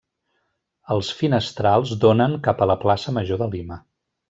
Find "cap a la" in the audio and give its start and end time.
2.49-2.77